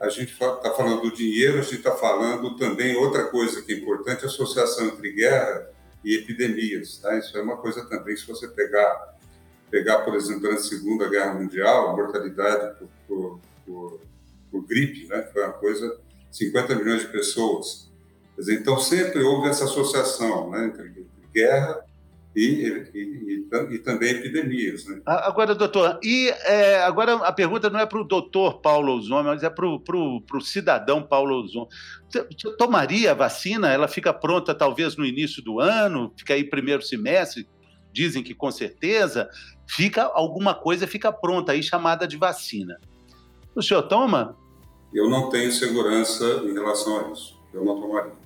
A 0.02 0.10
gente 0.10 0.34
está 0.34 0.74
falando 0.76 1.02
do 1.02 1.14
dinheiro, 1.14 1.60
a 1.60 1.62
gente 1.62 1.78
está 1.78 1.96
falando 1.96 2.58
também 2.58 2.96
outra 2.98 3.26
coisa 3.28 3.62
que 3.62 3.72
é 3.72 3.78
importante, 3.78 4.26
a 4.26 4.28
associação 4.28 4.88
entre 4.88 5.14
guerra 5.14 5.70
e 6.04 6.14
epidemias, 6.16 6.98
tá? 6.98 7.18
Isso 7.18 7.38
é 7.38 7.42
uma 7.42 7.56
coisa 7.56 7.86
também, 7.86 8.18
se 8.18 8.28
você 8.28 8.46
pegar, 8.50 9.18
pegar 9.72 10.00
por 10.00 10.16
exemplo, 10.16 10.52
na 10.52 10.58
Segunda 10.58 11.08
Guerra 11.08 11.36
Mundial, 11.36 11.90
a 11.90 11.96
mortalidade 11.96 12.76
por, 12.78 12.90
por, 13.08 13.40
por, 13.66 14.02
por 14.52 14.68
gripe, 14.68 15.08
né? 15.08 15.22
Foi 15.32 15.42
uma 15.42 15.54
coisa, 15.54 16.00
50 16.32 16.76
milhões 16.76 17.02
de 17.02 17.08
pessoas. 17.08 17.90
Dizer, 18.38 18.56
então, 18.56 18.78
sempre 18.78 19.22
houve 19.24 19.48
essa 19.48 19.66
associação 19.66 20.50
né, 20.50 20.66
entre 20.66 21.08
guerra 21.40 21.84
e, 22.36 22.42
e, 22.94 23.46
e, 23.52 23.76
e, 23.76 23.80
também 23.80 24.12
epidemias. 24.12 24.86
Né? 24.86 25.02
Agora, 25.06 25.56
doutor, 25.56 26.00
e 26.04 26.30
é, 26.46 26.82
agora 26.82 27.16
a 27.16 27.32
pergunta 27.32 27.70
não 27.70 27.80
é 27.80 27.86
para 27.86 28.00
o 28.00 28.04
doutor 28.04 28.62
Paulo 28.62 28.94
Ozon, 28.94 29.24
mas 29.24 29.44
é 29.44 29.50
para 29.50 29.66
o 29.68 30.42
cidadão 30.42 31.02
Paulo 31.02 31.44
Ozon. 31.44 31.68
Tomaria 32.58 33.12
a 33.12 33.16
vacina? 33.16 33.70
Ela 33.70 33.88
fica 33.88 34.14
pronta 34.14 34.54
talvez 34.54 34.96
no 34.96 35.06
início 35.06 35.44
do 35.44 35.60
ano, 35.60 36.14
fica 36.18 36.34
aí 36.34 36.44
primeiro 36.44 36.82
semestre, 36.82 37.48
dizem 37.92 38.24
que 38.24 38.36
com 38.36 38.52
certeza, 38.52 39.30
fica 39.68 40.04
alguma 40.04 40.54
coisa 40.54 40.88
fica 40.88 41.12
pronta 41.12 41.52
aí 41.52 41.64
chamada 41.64 42.08
de 42.08 42.18
vacina. 42.18 42.80
O 43.56 43.62
senhor 43.62 43.84
toma? 43.84 44.38
Eu 44.94 45.10
não 45.10 45.30
tenho 45.30 45.52
segurança 45.52 46.24
em 46.46 46.54
relação 46.54 47.00
a 47.00 47.12
isso. 47.12 47.40
Eu 47.54 47.66
não 47.66 47.80
tomaria. 47.80 48.19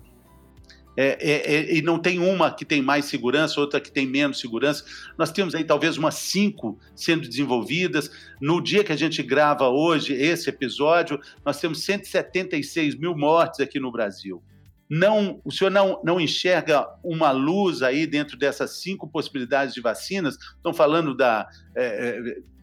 É, 0.95 1.17
é, 1.19 1.55
é, 1.55 1.75
e 1.75 1.81
não 1.81 1.97
tem 1.97 2.19
uma 2.19 2.51
que 2.51 2.63
tem 2.63 2.81
mais 2.81 3.05
segurança, 3.05 3.59
outra 3.59 3.81
que 3.81 3.91
tem 3.91 4.05
menos 4.05 4.39
segurança. 4.39 4.85
Nós 5.17 5.31
temos 5.31 5.55
aí 5.55 5.63
talvez 5.63 5.97
umas 5.97 6.15
cinco 6.15 6.79
sendo 6.95 7.27
desenvolvidas. 7.27 8.11
No 8.39 8.61
dia 8.61 8.83
que 8.83 8.91
a 8.91 8.95
gente 8.95 9.21
grava 9.23 9.67
hoje 9.67 10.13
esse 10.13 10.49
episódio, 10.49 11.19
nós 11.43 11.59
temos 11.59 11.83
176 11.83 12.95
mil 12.95 13.15
mortes 13.15 13.59
aqui 13.59 13.79
no 13.79 13.91
Brasil. 13.91 14.41
Não, 14.89 15.41
o 15.43 15.51
senhor 15.51 15.71
não, 15.71 15.99
não 16.03 16.21
enxerga 16.21 16.87
uma 17.03 17.31
luz 17.31 17.81
aí 17.81 18.05
dentro 18.05 18.37
dessas 18.37 18.81
cinco 18.81 19.07
possibilidades 19.07 19.73
de 19.73 19.81
vacinas? 19.81 20.35
Estão 20.35 20.73
falando 20.73 21.15
da, 21.15 21.47
é, 21.75 22.19
é 22.19 22.53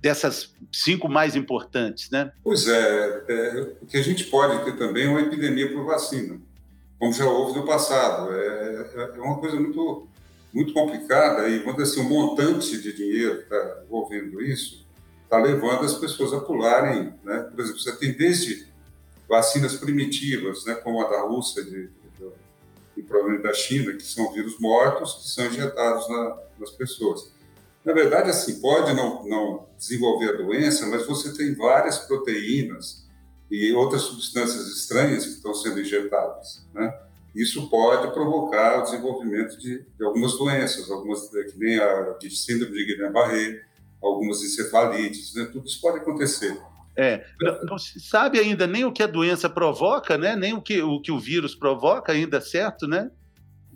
dessas 0.00 0.54
cinco 0.72 1.08
mais 1.08 1.34
importantes, 1.36 2.10
né? 2.10 2.30
Pois 2.42 2.68
é, 2.68 3.24
é, 3.28 3.74
o 3.82 3.86
que 3.86 3.96
a 3.96 4.02
gente 4.02 4.24
pode 4.24 4.64
ter 4.64 4.76
também 4.76 5.06
é 5.06 5.08
uma 5.08 5.20
epidemia 5.20 5.72
por 5.72 5.84
vacina 5.84 6.40
como 6.98 7.12
já 7.12 7.26
houve 7.26 7.58
no 7.58 7.66
passado. 7.66 8.32
É, 8.32 8.90
é, 8.94 9.12
é 9.16 9.20
uma 9.20 9.38
coisa 9.38 9.56
muito, 9.56 10.08
muito 10.52 10.72
complicada 10.72 11.48
e, 11.48 11.62
quando 11.62 11.82
assim, 11.82 12.00
o 12.00 12.04
montante 12.04 12.80
de 12.80 12.92
dinheiro 12.92 13.38
que 13.38 13.42
está 13.42 13.82
envolvendo 13.84 14.40
isso 14.42 14.84
está 15.22 15.38
levando 15.38 15.84
as 15.84 15.94
pessoas 15.94 16.32
a 16.32 16.40
pularem. 16.40 17.14
Né? 17.22 17.38
Por 17.50 17.60
exemplo, 17.60 17.80
você 17.80 17.96
tem 17.96 18.12
desde 18.12 18.66
vacinas 19.28 19.74
primitivas, 19.76 20.64
né, 20.64 20.74
como 20.76 21.00
a 21.00 21.08
da 21.08 21.22
Rússia 21.22 21.64
de, 21.64 21.88
e 22.96 23.02
provavelmente 23.02 23.42
da 23.42 23.52
China, 23.52 23.92
que 23.92 24.02
são 24.02 24.32
vírus 24.32 24.58
mortos 24.60 25.14
que 25.14 25.28
são 25.28 25.46
injetados 25.46 26.08
na, 26.08 26.38
nas 26.58 26.70
pessoas. 26.70 27.32
Na 27.84 27.92
verdade, 27.92 28.30
assim, 28.30 28.60
pode 28.60 28.94
não, 28.94 29.26
não 29.26 29.66
desenvolver 29.76 30.30
a 30.30 30.36
doença, 30.36 30.86
mas 30.86 31.06
você 31.06 31.32
tem 31.36 31.54
várias 31.54 31.98
proteínas 31.98 33.03
e 33.50 33.72
outras 33.72 34.02
substâncias 34.02 34.66
estranhas 34.68 35.24
que 35.24 35.32
estão 35.32 35.54
sendo 35.54 35.80
injetadas, 35.80 36.66
né? 36.74 36.92
Isso 37.34 37.68
pode 37.68 38.12
provocar 38.12 38.78
o 38.78 38.82
desenvolvimento 38.82 39.58
de, 39.58 39.80
de 39.80 40.04
algumas 40.04 40.38
doenças, 40.38 40.88
algumas 40.88 41.28
que 41.28 41.58
nem 41.58 41.78
a 41.80 42.12
de 42.12 42.30
síndrome 42.30 42.72
de 42.72 42.86
Guillain-Barré, 42.86 43.60
algumas 44.00 44.40
encefalites, 44.42 45.34
né? 45.34 45.48
Tudo 45.52 45.66
isso 45.66 45.80
pode 45.80 45.98
acontecer. 45.98 46.56
É, 46.96 47.26
não, 47.64 47.76
se 47.76 47.98
sabe 47.98 48.38
ainda 48.38 48.68
nem 48.68 48.84
o 48.84 48.92
que 48.92 49.02
a 49.02 49.08
doença 49.08 49.50
provoca, 49.50 50.16
né? 50.16 50.36
Nem 50.36 50.54
o 50.54 50.62
que 50.62 50.80
o, 50.80 51.00
que 51.00 51.10
o 51.10 51.18
vírus 51.18 51.56
provoca 51.56 52.12
ainda, 52.12 52.40
certo, 52.40 52.86
né? 52.86 53.10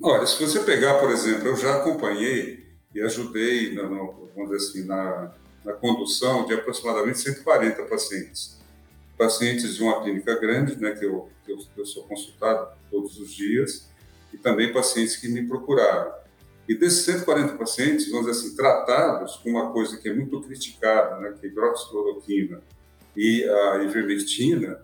Olha, 0.00 0.24
se 0.24 0.40
você 0.40 0.60
pegar, 0.60 1.00
por 1.00 1.10
exemplo, 1.10 1.48
eu 1.48 1.56
já 1.56 1.78
acompanhei 1.78 2.64
e 2.94 3.00
ajudei, 3.00 3.74
na, 3.74 3.82
vamos 3.82 4.50
dizer 4.50 4.56
assim, 4.56 4.86
na, 4.86 5.32
na 5.64 5.72
condução 5.72 6.46
de 6.46 6.54
aproximadamente 6.54 7.18
140 7.18 7.82
pacientes 7.86 8.57
pacientes 9.18 9.74
de 9.74 9.82
uma 9.82 10.00
clínica 10.02 10.38
grande, 10.38 10.76
né, 10.76 10.92
que 10.92 11.04
eu, 11.04 11.28
que 11.44 11.52
eu, 11.52 11.58
eu 11.76 11.84
sou 11.84 12.04
consultado 12.04 12.68
todos 12.90 13.18
os 13.18 13.34
dias, 13.34 13.88
e 14.32 14.38
também 14.38 14.72
pacientes 14.72 15.16
que 15.16 15.28
me 15.28 15.46
procuraram. 15.46 16.12
E 16.68 16.74
desses 16.74 17.04
140 17.04 17.54
pacientes, 17.54 18.10
vamos 18.10 18.26
dizer 18.26 18.38
assim, 18.38 18.56
tratados 18.56 19.36
com 19.36 19.50
uma 19.50 19.72
coisa 19.72 19.96
que 19.96 20.08
é 20.08 20.14
muito 20.14 20.40
criticada, 20.42 21.18
né, 21.18 21.34
que 21.38 21.46
é 21.46 21.50
hidroxicloroquina 21.50 22.62
e 23.16 23.44
a 23.48 23.82
ivermectina, 23.82 24.80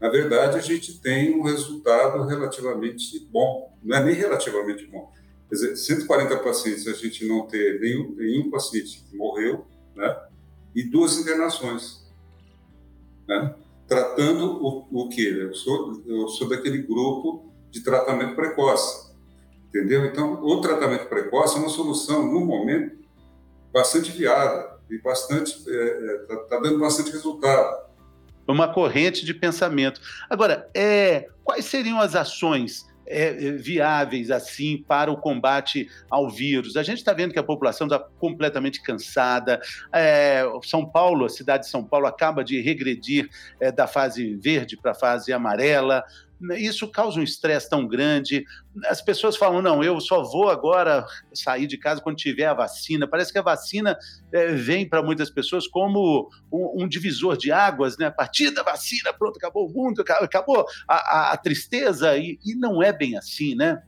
na 0.00 0.08
verdade, 0.08 0.58
a 0.58 0.60
gente 0.60 0.98
tem 1.00 1.38
um 1.38 1.42
resultado 1.42 2.22
relativamente 2.24 3.18
bom. 3.30 3.72
Não 3.82 3.96
é 3.96 4.04
nem 4.04 4.14
relativamente 4.14 4.86
bom. 4.86 5.10
Quer 5.48 5.54
dizer, 5.54 5.76
140 5.76 6.36
pacientes, 6.38 6.86
a 6.86 6.92
gente 6.92 7.26
não 7.26 7.46
ter 7.46 7.80
nenhum, 7.80 8.14
nenhum 8.14 8.50
paciente 8.50 9.02
que 9.08 9.16
morreu, 9.16 9.64
né? 9.94 10.14
E 10.74 10.82
duas 10.82 11.18
internações, 11.18 12.04
né? 13.26 13.54
Tratando 13.86 14.62
o, 14.62 14.88
o 14.90 15.08
que? 15.08 15.26
Eu 15.26 15.54
sou, 15.54 16.02
eu 16.06 16.28
sou 16.28 16.48
daquele 16.48 16.78
grupo 16.78 17.52
de 17.70 17.82
tratamento 17.82 18.34
precoce, 18.34 19.12
entendeu? 19.68 20.04
Então, 20.06 20.42
o 20.42 20.60
tratamento 20.60 21.08
precoce 21.08 21.56
é 21.56 21.60
uma 21.60 21.68
solução, 21.68 22.26
no 22.26 22.44
momento, 22.44 22.96
bastante 23.72 24.10
viável 24.10 24.76
e 24.90 24.98
bastante 24.98 25.52
está 25.52 25.70
é, 25.70 26.24
é, 26.30 26.36
tá 26.48 26.60
dando 26.60 26.78
bastante 26.78 27.10
resultado. 27.10 27.86
Uma 28.48 28.72
corrente 28.72 29.24
de 29.24 29.34
pensamento. 29.34 30.00
Agora, 30.30 30.70
é, 30.72 31.28
quais 31.42 31.64
seriam 31.64 32.00
as 32.00 32.14
ações 32.14 32.86
é, 33.06 33.28
é, 33.28 33.52
viáveis 33.52 34.30
assim 34.30 34.84
para 34.86 35.10
o 35.10 35.16
combate 35.16 35.88
ao 36.10 36.28
vírus. 36.28 36.76
A 36.76 36.82
gente 36.82 36.98
está 36.98 37.12
vendo 37.12 37.32
que 37.32 37.38
a 37.38 37.42
população 37.42 37.86
está 37.86 37.98
completamente 37.98 38.82
cansada. 38.82 39.60
É, 39.92 40.42
São 40.62 40.84
Paulo, 40.84 41.24
a 41.24 41.28
cidade 41.28 41.64
de 41.64 41.70
São 41.70 41.84
Paulo, 41.84 42.06
acaba 42.06 42.42
de 42.42 42.60
regredir 42.60 43.28
é, 43.60 43.70
da 43.70 43.86
fase 43.86 44.34
verde 44.36 44.76
para 44.76 44.92
a 44.92 44.94
fase 44.94 45.32
amarela. 45.32 46.04
Isso 46.56 46.86
causa 46.88 47.18
um 47.18 47.22
estresse 47.22 47.68
tão 47.68 47.86
grande. 47.86 48.44
As 48.86 49.00
pessoas 49.00 49.36
falam: 49.36 49.62
não, 49.62 49.82
eu 49.82 49.98
só 50.00 50.22
vou 50.22 50.50
agora 50.50 51.06
sair 51.32 51.66
de 51.66 51.78
casa 51.78 52.00
quando 52.00 52.16
tiver 52.16 52.44
a 52.44 52.54
vacina. 52.54 53.08
Parece 53.08 53.32
que 53.32 53.38
a 53.38 53.42
vacina 53.42 53.96
é, 54.32 54.48
vem 54.52 54.86
para 54.86 55.02
muitas 55.02 55.30
pessoas 55.30 55.66
como 55.66 56.28
um, 56.52 56.82
um, 56.84 56.88
divisor 56.88 57.36
de 57.36 57.50
águas, 57.50 57.96
né? 57.96 58.06
A 58.06 58.10
partir 58.10 58.50
da 58.50 58.62
vacina, 58.62 59.14
pronto, 59.14 59.38
acabou 59.38 59.66
o 59.66 59.72
mundo, 59.72 60.04
acabou 60.20 60.66
a, 60.86 60.94
a, 60.94 61.32
a 61.32 61.36
tristeza. 61.38 62.16
E, 62.18 62.38
e 62.44 62.54
não 62.54 62.82
é 62.82 62.92
bem 62.92 63.16
assim, 63.16 63.54
né? 63.54 63.82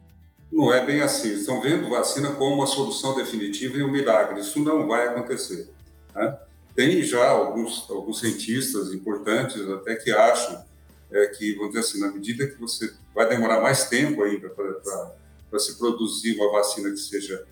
Não 0.51 0.73
é 0.73 0.85
bem 0.85 1.03
assim. 1.03 1.35
Estão 1.35 1.61
vendo 1.61 1.91
vacina 1.91 2.33
como 2.33 2.55
uma 2.55 2.67
solução 2.67 3.15
definitiva 3.15 3.77
e 3.77 3.83
um 3.83 3.93
milagre. 3.93 4.41
Isso 4.41 4.59
não 4.65 4.87
vai 4.87 5.09
acontecer. 5.09 5.71
Né? 6.15 6.39
Tem 6.75 7.03
já 7.03 7.29
alguns, 7.29 7.91
alguns 7.91 8.21
cientistas 8.21 8.95
importantes 8.95 9.69
até 9.69 9.97
que 9.97 10.11
acham 10.11 10.65
é 11.11 11.27
que, 11.29 11.55
vamos 11.55 11.75
dizer 11.75 11.81
assim, 11.81 12.01
na 12.01 12.13
medida 12.13 12.47
que 12.47 12.59
você 12.59 12.93
vai 13.15 13.29
demorar 13.29 13.61
mais 13.61 13.89
tempo 13.89 14.23
ainda 14.23 14.51
para 14.51 15.59
se 15.59 15.79
produzir 15.79 16.35
uma 16.37 16.53
vacina 16.53 16.91
que 16.91 16.99
seja 16.99 17.47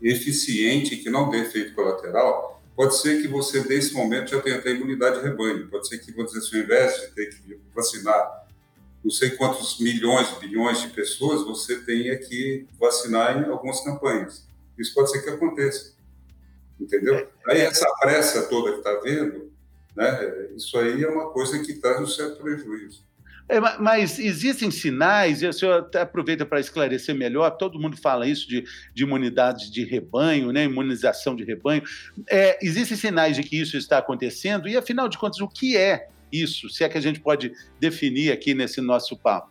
eficiente 0.00 0.94
e 0.94 0.98
que 0.98 1.10
não 1.10 1.30
dê 1.30 1.38
efeito 1.38 1.74
colateral, 1.74 2.62
pode 2.76 2.96
ser 2.98 3.20
que 3.20 3.28
você, 3.28 3.62
nesse 3.64 3.94
momento, 3.94 4.30
já 4.30 4.40
tenha 4.40 4.56
até 4.56 4.70
imunidade 4.70 5.18
de 5.18 5.24
rebanho. 5.24 5.68
Pode 5.68 5.88
ser 5.88 5.98
que, 5.98 6.12
vamos 6.12 6.32
dizer 6.32 6.46
assim, 6.46 6.58
ao 6.58 6.64
invés 6.64 7.00
de 7.00 7.06
ter 7.14 7.26
que 7.26 7.60
vacinar 7.74 8.46
não 9.02 9.10
sei 9.10 9.30
quantos 9.30 9.78
milhões, 9.78 10.30
bilhões 10.38 10.82
de 10.82 10.88
pessoas, 10.88 11.44
você 11.44 11.78
tenha 11.78 12.16
que 12.18 12.66
vacinar 12.78 13.38
em 13.38 13.50
algumas 13.50 13.80
campanhas. 13.80 14.46
Isso 14.76 14.92
pode 14.92 15.10
ser 15.10 15.22
que 15.22 15.30
aconteça. 15.30 15.94
Entendeu? 16.78 17.28
Aí 17.46 17.60
essa 17.60 17.86
pressa 18.00 18.42
toda 18.42 18.72
que 18.72 18.78
está 18.78 18.94
vendo, 19.00 19.47
né? 19.98 20.48
Isso 20.56 20.78
aí 20.78 21.02
é 21.02 21.08
uma 21.08 21.30
coisa 21.30 21.58
que 21.58 21.74
traz 21.74 22.00
um 22.00 22.06
certo 22.06 22.40
prejuízo. 22.40 23.04
É, 23.48 23.58
mas 23.80 24.18
existem 24.18 24.70
sinais, 24.70 25.42
e 25.42 25.46
o 25.46 25.52
senhor 25.52 25.80
até 25.80 26.02
aproveita 26.02 26.46
para 26.46 26.60
esclarecer 26.60 27.14
melhor, 27.14 27.50
todo 27.50 27.80
mundo 27.80 27.96
fala 27.96 28.28
isso 28.28 28.46
de, 28.46 28.62
de 28.94 29.02
imunidade 29.02 29.72
de 29.72 29.84
rebanho, 29.84 30.52
né, 30.52 30.64
imunização 30.64 31.34
de 31.34 31.42
rebanho. 31.42 31.82
É, 32.28 32.58
existem 32.64 32.96
sinais 32.96 33.34
de 33.34 33.42
que 33.42 33.60
isso 33.60 33.76
está 33.76 33.98
acontecendo, 33.98 34.68
e 34.68 34.76
afinal 34.76 35.08
de 35.08 35.18
contas, 35.18 35.40
o 35.40 35.48
que 35.48 35.76
é 35.76 36.08
isso? 36.30 36.68
Se 36.68 36.84
é 36.84 36.88
que 36.88 36.98
a 36.98 37.00
gente 37.00 37.20
pode 37.20 37.52
definir 37.80 38.30
aqui 38.30 38.54
nesse 38.54 38.80
nosso 38.80 39.16
papo. 39.16 39.50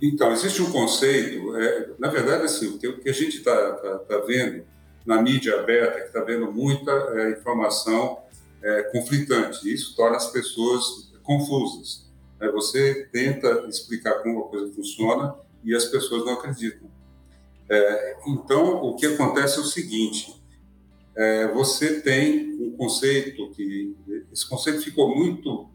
Então, 0.00 0.32
existe 0.32 0.62
um 0.62 0.70
conceito, 0.70 1.54
é, 1.56 1.90
na 1.98 2.08
verdade, 2.08 2.44
assim, 2.44 2.68
o 2.68 2.78
que, 2.78 3.10
a 3.10 3.12
gente 3.12 3.38
está 3.38 3.72
tá, 3.72 3.98
tá 3.98 4.18
vendo 4.20 4.64
na 5.04 5.20
mídia 5.20 5.58
aberta, 5.58 6.00
que 6.00 6.06
está 6.06 6.22
vendo 6.22 6.50
muita 6.50 6.92
é, 6.92 7.32
informação 7.32 8.20
é, 8.62 8.82
conflitante. 8.84 9.72
Isso 9.72 9.94
torna 9.96 10.16
as 10.16 10.30
pessoas 10.30 11.12
confusas. 11.22 12.10
Né? 12.40 12.50
Você 12.52 13.08
tenta 13.12 13.66
explicar 13.68 14.22
como 14.22 14.40
uma 14.40 14.48
coisa 14.48 14.72
funciona 14.74 15.34
e 15.64 15.74
as 15.74 15.84
pessoas 15.86 16.24
não 16.24 16.34
acreditam. 16.34 16.90
É, 17.68 18.16
então, 18.26 18.82
o 18.82 18.96
que 18.96 19.06
acontece 19.06 19.58
é 19.58 19.60
o 19.60 19.64
seguinte: 19.64 20.42
é, 21.16 21.46
você 21.48 22.00
tem 22.00 22.60
um 22.60 22.76
conceito 22.76 23.50
que 23.50 23.96
esse 24.32 24.48
conceito 24.48 24.82
ficou 24.82 25.14
muito 25.14 25.68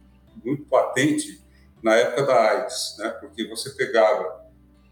muito 0.43 0.63
patente 0.65 1.41
na 1.81 1.95
época 1.95 2.23
da 2.23 2.51
AIDS, 2.51 2.95
né? 2.99 3.09
Porque 3.21 3.47
você 3.47 3.71
pegava 3.71 4.45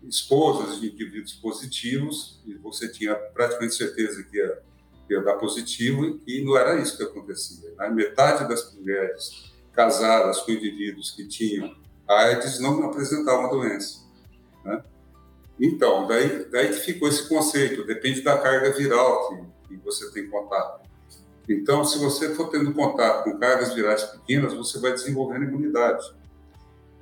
esposas 0.08 0.80
de 0.80 0.88
indivíduos 0.88 1.34
positivos 1.34 2.42
e 2.46 2.54
você 2.56 2.88
tinha 2.88 3.16
praticamente 3.16 3.76
certeza 3.76 4.24
que 4.24 4.38
ia, 4.38 4.62
ia 5.14 5.22
dar 5.22 5.36
positivo 5.36 6.20
e 6.28 6.44
não 6.44 6.58
era 6.58 6.80
isso 6.82 6.98
que 6.98 7.04
acontecia. 7.04 7.72
Né? 7.78 7.90
Metade 7.90 8.48
das 8.48 8.74
mulheres 8.74 9.52
casadas 9.74 10.42
com 10.42 10.52
indivíduos 10.52 11.12
que 11.12 11.28
tinham 11.28 11.76
AIDS 12.08 12.60
não 12.60 12.84
apresentavam 12.84 13.46
a 13.46 13.50
doença. 13.50 14.04
Né? 14.64 14.84
Então, 15.60 16.08
daí, 16.08 16.46
daí 16.50 16.68
que 16.70 16.80
ficou 16.80 17.08
esse 17.08 17.28
conceito, 17.28 17.86
depende 17.86 18.22
da 18.22 18.38
carga 18.38 18.72
viral 18.72 19.30
que, 19.30 19.76
que 19.76 19.84
você 19.84 20.12
tem 20.12 20.30
contato. 20.30 20.84
Então, 21.48 21.84
se 21.84 22.00
você 22.00 22.34
for 22.36 22.50
tendo 22.50 22.74
contato 22.74 23.26
com 23.26 23.38
cargas 23.38 23.74
virais 23.74 24.04
pequenas, 24.04 24.54
você 24.54 24.80
vai 24.80 24.94
desenvolvendo 24.94 25.44
imunidade. 25.44 26.04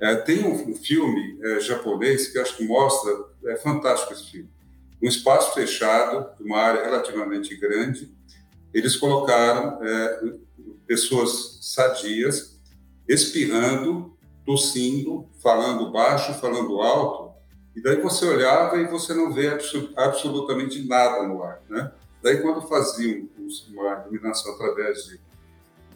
É, 0.00 0.16
tem 0.16 0.44
um, 0.44 0.70
um 0.70 0.74
filme 0.74 1.38
é, 1.40 1.60
japonês 1.60 2.28
que 2.28 2.38
acho 2.38 2.56
que 2.56 2.66
mostra, 2.66 3.12
é 3.46 3.56
fantástico 3.56 4.12
esse 4.12 4.30
filme. 4.30 4.50
Um 5.02 5.08
espaço 5.08 5.54
fechado, 5.54 6.28
uma 6.40 6.58
área 6.58 6.84
relativamente 6.84 7.56
grande, 7.56 8.14
eles 8.72 8.96
colocaram 8.96 9.82
é, 9.82 10.34
pessoas 10.86 11.58
sadias 11.60 12.60
espirrando, 13.08 14.16
tossindo, 14.46 15.28
falando 15.42 15.90
baixo, 15.90 16.34
falando 16.34 16.80
alto, 16.80 17.32
e 17.74 17.82
daí 17.82 18.00
você 18.00 18.26
olhava 18.26 18.76
e 18.76 18.86
você 18.86 19.12
não 19.14 19.32
vê 19.32 19.48
absolutamente 19.96 20.86
nada 20.86 21.26
no 21.26 21.42
ar, 21.42 21.62
né? 21.68 21.90
Daí 22.22 22.40
quando 22.40 22.62
faziam 22.68 23.28
uma 23.70 24.02
iluminação 24.02 24.54
através 24.54 25.06
de, 25.06 25.20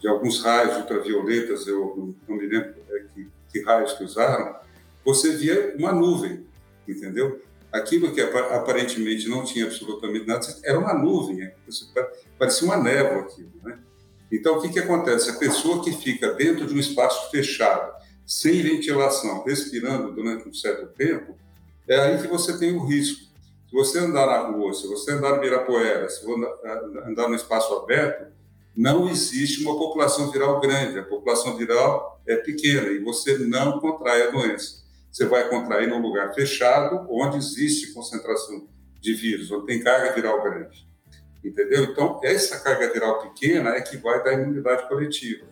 de 0.01 0.09
alguns 0.09 0.43
raios 0.43 0.77
ultravioletas, 0.79 1.67
eu 1.67 2.15
não 2.27 2.37
me 2.37 2.47
lembro 2.47 2.75
é, 2.91 3.05
que 3.15 3.31
que 3.57 3.63
raios 3.63 3.95
que 3.95 4.05
usaram, 4.05 4.57
você 5.05 5.37
via 5.37 5.75
uma 5.79 5.93
nuvem, 5.93 6.47
entendeu? 6.87 7.41
Aquilo 7.73 8.13
que 8.13 8.21
aparentemente 8.21 9.29
não 9.29 9.45
tinha 9.45 9.67
absolutamente 9.67 10.27
nada, 10.27 10.47
era 10.65 10.79
uma 10.79 10.95
nuvem, 10.95 11.37
né? 11.37 11.53
parecia 12.39 12.67
uma 12.67 12.77
névoa 12.77 13.23
aquilo, 13.23 13.53
né? 13.63 13.79
Então, 14.31 14.59
o 14.59 14.63
que, 14.63 14.69
que 14.69 14.79
acontece? 14.79 15.31
A 15.31 15.35
pessoa 15.35 15.83
que 15.83 15.93
fica 15.93 16.33
dentro 16.35 16.67
de 16.67 16.75
um 16.75 16.79
espaço 16.79 17.31
fechado, 17.31 17.93
sem 18.27 18.63
ventilação, 18.63 19.45
respirando 19.45 20.13
durante 20.13 20.49
um 20.49 20.55
certo 20.55 20.87
tempo, 20.89 21.37
é 21.87 21.99
aí 21.99 22.21
que 22.21 22.27
você 22.27 22.59
tem 22.59 22.75
o 22.77 22.85
risco. 22.85 23.27
Se 23.69 23.73
você 23.73 23.99
andar 23.99 24.27
na 24.27 24.49
rua, 24.49 24.73
se 24.75 24.87
você 24.87 25.13
andar 25.13 25.31
no 25.31 25.37
Ibirapuera, 25.37 26.09
se 26.09 26.25
você 26.25 26.45
andar 27.07 27.29
no 27.29 27.35
espaço 27.35 27.73
aberto, 27.75 28.33
não 28.77 29.09
existe 29.09 29.63
uma 29.63 29.77
população 29.77 30.31
viral 30.31 30.61
grande. 30.61 30.99
A 30.99 31.05
população 31.05 31.57
viral 31.57 32.21
é 32.27 32.37
pequena 32.37 32.89
e 32.89 32.99
você 32.99 33.39
não 33.39 33.81
contrai 33.81 34.23
a 34.23 34.31
doença. 34.31 34.85
Você 35.17 35.25
vai 35.25 35.49
contrair 35.49 35.89
num 35.89 35.99
lugar 35.99 36.35
fechado, 36.35 37.07
onde 37.09 37.39
existe 37.39 37.95
concentração 37.95 38.69
de 39.01 39.15
vírus, 39.15 39.51
onde 39.51 39.65
tem 39.65 39.83
carga 39.83 40.13
viral 40.13 40.43
grande. 40.43 40.87
Entendeu? 41.43 41.85
Então, 41.85 42.21
essa 42.23 42.61
carga 42.61 42.93
viral 42.93 43.23
pequena 43.23 43.71
é 43.71 43.81
que 43.81 43.97
vai 43.97 44.23
dar 44.23 44.35
imunidade 44.35 44.87
coletiva, 44.87 45.47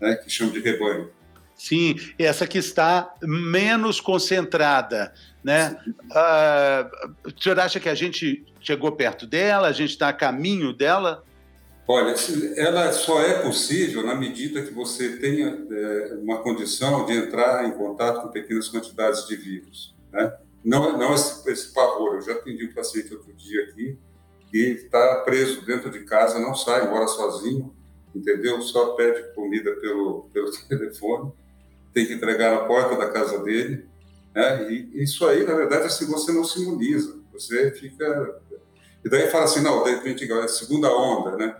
né, 0.00 0.14
que 0.16 0.30
chama 0.30 0.52
de 0.52 0.60
rebanho. 0.60 1.10
Sim, 1.54 1.96
essa 2.18 2.46
que 2.46 2.56
está 2.56 3.14
menos 3.22 4.00
concentrada, 4.00 5.12
né? 5.44 5.78
Uh, 6.04 7.28
o 7.28 7.42
senhor 7.42 7.60
acha 7.60 7.78
que 7.78 7.90
a 7.90 7.94
gente 7.94 8.42
chegou 8.58 8.90
perto 8.92 9.26
dela, 9.26 9.68
a 9.68 9.72
gente 9.72 9.90
está 9.90 10.08
a 10.08 10.14
caminho 10.14 10.72
dela? 10.72 11.22
Olha, 11.88 12.14
ela 12.56 12.92
só 12.92 13.22
é 13.22 13.42
possível 13.42 14.04
na 14.04 14.14
medida 14.14 14.62
que 14.62 14.74
você 14.74 15.18
tenha 15.18 15.66
é, 15.70 16.14
uma 16.20 16.42
condição 16.42 17.06
de 17.06 17.12
entrar 17.12 17.64
em 17.64 17.72
contato 17.72 18.22
com 18.22 18.28
pequenas 18.28 18.68
quantidades 18.68 19.26
de 19.28 19.36
vírus. 19.36 19.94
Né? 20.12 20.36
Não, 20.64 20.98
não 20.98 21.14
esse, 21.14 21.48
esse 21.48 21.72
pavor. 21.72 22.16
Eu 22.16 22.22
já 22.22 22.32
atendi 22.32 22.66
um 22.66 22.74
paciente 22.74 23.14
outro 23.14 23.32
dia 23.34 23.62
aqui 23.64 23.96
que 24.50 24.58
está 24.58 25.22
preso 25.24 25.64
dentro 25.64 25.90
de 25.90 26.00
casa, 26.00 26.40
não 26.40 26.54
sai, 26.54 26.90
mora 26.90 27.06
sozinho, 27.06 27.72
entendeu? 28.14 28.60
Só 28.62 28.94
pede 28.94 29.32
comida 29.34 29.72
pelo, 29.76 30.28
pelo 30.32 30.50
telefone, 30.68 31.32
tem 31.94 32.06
que 32.06 32.14
entregar 32.14 32.52
na 32.52 32.64
porta 32.64 32.96
da 32.96 33.10
casa 33.10 33.38
dele. 33.44 33.86
Né? 34.34 34.72
E 34.72 35.02
isso 35.02 35.24
aí, 35.26 35.44
na 35.44 35.54
verdade, 35.54 35.86
assim, 35.86 36.06
você 36.06 36.32
não 36.32 36.42
se 36.42 36.60
imuniza. 36.62 37.16
Você 37.32 37.70
fica. 37.72 38.40
E 39.04 39.08
daí 39.08 39.28
fala 39.28 39.44
assim: 39.44 39.60
não, 39.60 39.84
de 39.84 39.90
repente 39.90 40.30
é 40.30 40.42
a 40.42 40.48
segunda 40.48 40.90
onda, 40.90 41.36
né? 41.36 41.56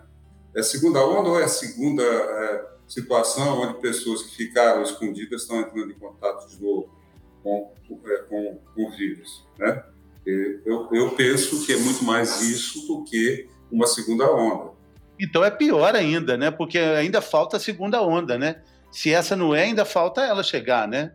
É 0.57 0.61
a 0.61 0.63
segunda 0.63 1.05
onda 1.07 1.29
ou 1.29 1.39
é 1.39 1.45
a 1.45 1.49
segunda 1.49 2.03
é, 2.03 2.67
situação 2.89 3.61
onde 3.61 3.75
pessoas 3.75 4.23
que 4.23 4.37
ficaram 4.37 4.83
escondidas 4.83 5.43
estão 5.43 5.61
entrando 5.61 5.91
em 5.91 5.99
contato 5.99 6.49
de 6.49 6.63
novo 6.63 6.89
com, 7.43 7.73
é, 8.07 8.17
com, 8.23 8.59
com 8.75 8.87
o 8.87 8.91
vírus? 8.93 9.47
Né? 9.59 9.85
Eu, 10.25 10.89
eu 10.91 11.11
penso 11.11 11.65
que 11.67 11.75
é 11.75 11.77
muito 11.77 12.03
mais 12.05 12.41
isso 12.41 12.87
do 12.87 13.05
que 13.05 13.47
uma 13.71 13.87
segunda 13.87 14.33
onda. 14.33 14.73
Então 15.21 15.45
é 15.45 15.51
pior 15.51 15.95
ainda, 15.95 16.39
né? 16.39 16.51
Porque 16.51 16.79
ainda 16.79 17.21
falta 17.21 17.59
a 17.59 17.61
segunda 17.61 18.03
onda, 18.03 18.39
né? 18.39 18.63
Se 18.91 19.13
essa 19.13 19.37
não 19.37 19.55
é, 19.55 19.65
ainda 19.65 19.85
falta 19.85 20.23
ela 20.23 20.43
chegar, 20.43 20.89
né? 20.89 21.13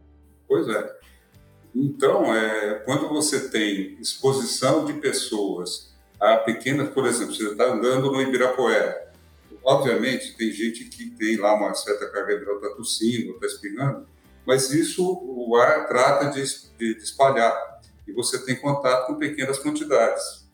Pois 0.47 0.67
é. 0.67 1.01
Então, 1.75 2.33
é, 2.35 2.75
quando 2.85 3.09
você 3.09 3.49
tem 3.49 3.97
exposição 3.99 4.85
de 4.85 4.93
pessoas 4.93 5.95
a 6.19 6.37
pequenas, 6.37 6.89
por 6.89 7.07
exemplo, 7.07 7.33
você 7.33 7.51
está 7.51 7.65
andando 7.65 8.11
no 8.11 8.21
Ibirapuera, 8.21 9.10
Obviamente, 9.63 10.35
tem 10.35 10.51
gente 10.51 10.85
que 10.85 11.11
tem 11.11 11.37
lá 11.37 11.53
uma 11.53 11.73
certa 11.73 12.09
carga 12.11 12.37
viral, 12.37 12.55
está 12.55 12.69
tossindo, 12.75 13.33
está 13.33 13.45
espirrando, 13.45 14.07
mas 14.45 14.71
isso 14.71 15.03
o 15.03 15.55
ar 15.55 15.87
trata 15.87 16.31
de, 16.31 16.43
de, 16.77 16.95
de 16.95 17.03
espalhar 17.03 17.79
e 18.07 18.11
você 18.11 18.43
tem 18.43 18.55
contato 18.55 19.07
com 19.07 19.15
pequenas 19.15 19.59
quantidades. 19.59 20.49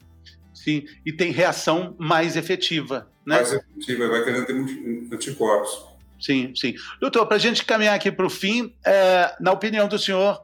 Sim, 0.53 0.85
e 1.05 1.13
tem 1.13 1.31
reação 1.31 1.95
mais 1.97 2.35
efetiva, 2.35 3.09
né? 3.25 3.35
Mais 3.35 3.53
efetiva, 3.53 4.07
vai 4.09 4.23
querendo 4.23 4.45
ter 4.45 5.15
anticorpos. 5.15 5.87
Sim, 6.19 6.53
sim. 6.55 6.75
Doutor, 6.99 7.25
para 7.27 7.37
a 7.37 7.39
gente 7.39 7.63
caminhar 7.63 7.95
aqui 7.95 8.11
para 8.11 8.25
o 8.25 8.29
fim, 8.29 8.75
é, 8.85 9.35
na 9.39 9.51
opinião 9.51 9.87
do 9.87 9.99
senhor, 9.99 10.41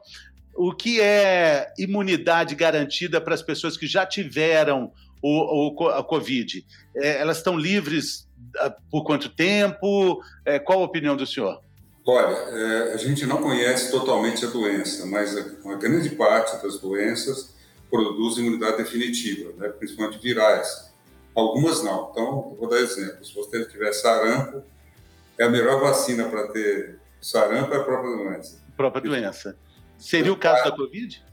o 0.54 0.72
que 0.72 1.00
é 1.00 1.72
imunidade 1.76 2.54
garantida 2.54 3.20
para 3.20 3.34
as 3.34 3.42
pessoas 3.42 3.76
que 3.76 3.86
já 3.86 4.06
tiveram 4.06 4.92
o, 5.20 5.74
o 5.74 5.88
a 5.88 6.02
Covid? 6.04 6.64
É, 6.96 7.20
elas 7.20 7.38
estão 7.38 7.58
livres 7.58 8.28
por 8.90 9.04
quanto 9.04 9.28
tempo? 9.28 10.22
É, 10.44 10.58
qual 10.58 10.80
a 10.80 10.84
opinião 10.84 11.16
do 11.16 11.26
senhor? 11.26 11.60
Olha, 12.06 12.34
é, 12.34 12.92
a 12.92 12.96
gente 12.96 13.24
não 13.24 13.42
conhece 13.42 13.90
totalmente 13.90 14.44
a 14.44 14.48
doença, 14.48 15.06
mas 15.06 15.34
uma 15.64 15.76
grande 15.76 16.10
parte 16.10 16.62
das 16.62 16.78
doenças 16.78 17.54
produz 17.90 18.36
imunidade 18.36 18.76
definitiva, 18.76 19.52
né, 19.56 19.68
principalmente 19.68 20.18
virais. 20.18 20.92
Algumas 21.34 21.82
não. 21.82 22.10
Então, 22.10 22.56
vou 22.58 22.68
dar 22.68 22.78
exemplo. 22.78 23.24
Se 23.24 23.34
você 23.34 23.64
tiver 23.66 23.92
sarampo, 23.92 24.62
é 25.38 25.44
a 25.44 25.48
melhor 25.48 25.80
vacina 25.80 26.28
para 26.28 26.48
ter 26.48 26.98
sarampo 27.20 27.72
é 27.72 27.78
a 27.78 27.82
própria 27.82 28.16
doença. 28.16 28.60
A 28.68 28.76
própria 28.76 29.02
doença. 29.02 29.56
Seria 29.98 30.32
o 30.32 30.36
caso 30.36 30.64
da 30.64 30.72
Covid? 30.76 31.24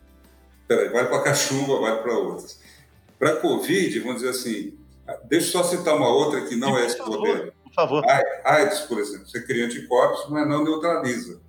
Peraí, 0.67 0.89
vai 0.89 1.07
para 1.07 1.21
cachumba, 1.21 1.79
vai 1.79 2.01
para 2.01 2.13
outras. 2.13 2.59
Para 3.19 3.35
Covid, 3.35 3.99
vamos 3.99 4.21
dizer 4.21 4.29
assim, 4.29 4.77
Deixa 5.25 5.47
eu 5.47 5.51
só 5.51 5.63
citar 5.63 5.95
uma 5.95 6.09
outra 6.09 6.45
que 6.45 6.55
não 6.55 6.77
é 6.77 6.85
esse 6.85 6.99
modelo. 6.99 7.51
Por 7.63 7.73
favor. 7.73 8.03
AIDS, 8.43 8.81
por 8.81 8.99
exemplo. 8.99 9.27
Você 9.27 9.41
cria 9.41 9.65
anticorpos, 9.65 10.29
mas 10.29 10.47
não 10.47 10.63
neutraliza. 10.63 11.41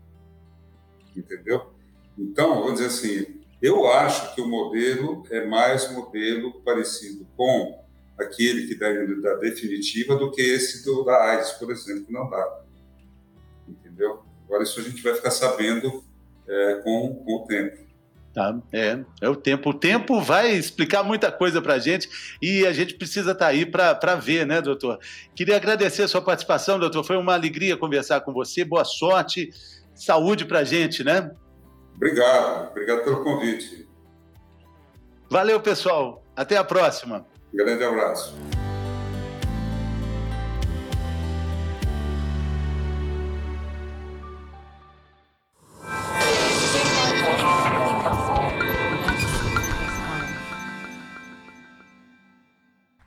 Entendeu? 1.16 1.72
Então, 2.16 2.60
vamos 2.60 2.74
dizer 2.74 2.86
assim, 2.86 3.40
eu 3.60 3.88
acho 3.90 4.34
que 4.34 4.40
o 4.40 4.48
modelo 4.48 5.24
é 5.30 5.44
mais 5.46 5.90
modelo 5.92 6.60
parecido 6.62 7.26
com 7.36 7.82
aquele 8.18 8.66
que 8.66 8.74
dá 8.74 8.90
imunidade 8.90 9.40
definitiva 9.40 10.16
do 10.16 10.30
que 10.30 10.40
esse 10.40 10.84
do, 10.84 11.04
da 11.04 11.30
AIDS, 11.30 11.52
por 11.52 11.70
exemplo, 11.70 12.04
que 12.04 12.12
não 12.12 12.28
dá. 12.28 12.62
Entendeu? 13.68 14.22
Agora, 14.44 14.62
isso 14.62 14.80
a 14.80 14.82
gente 14.82 15.02
vai 15.02 15.14
ficar 15.14 15.30
sabendo 15.30 16.04
é, 16.46 16.74
com, 16.84 17.22
com 17.24 17.36
o 17.36 17.46
tempo. 17.46 17.82
Tá, 18.34 18.58
é, 18.72 18.98
é 19.20 19.28
o 19.28 19.36
tempo. 19.36 19.70
O 19.70 19.74
tempo 19.74 20.20
vai 20.20 20.52
explicar 20.52 21.02
muita 21.02 21.30
coisa 21.30 21.60
para 21.60 21.74
a 21.74 21.78
gente 21.78 22.08
e 22.40 22.66
a 22.66 22.72
gente 22.72 22.94
precisa 22.94 23.32
estar 23.32 23.44
tá 23.44 23.50
aí 23.50 23.66
para 23.66 24.14
ver, 24.14 24.46
né, 24.46 24.62
doutor? 24.62 24.98
Queria 25.34 25.56
agradecer 25.56 26.02
a 26.02 26.08
sua 26.08 26.22
participação, 26.22 26.78
doutor. 26.78 27.04
Foi 27.04 27.16
uma 27.16 27.34
alegria 27.34 27.76
conversar 27.76 28.22
com 28.22 28.32
você. 28.32 28.64
Boa 28.64 28.84
sorte, 28.84 29.50
saúde 29.94 30.46
para 30.46 30.60
a 30.60 30.64
gente, 30.64 31.04
né? 31.04 31.30
Obrigado, 31.94 32.70
obrigado 32.70 33.04
pelo 33.04 33.22
convite. 33.22 33.86
Valeu, 35.28 35.60
pessoal. 35.60 36.24
Até 36.34 36.56
a 36.56 36.64
próxima. 36.64 37.26
Um 37.52 37.56
grande 37.58 37.84
abraço. 37.84 38.34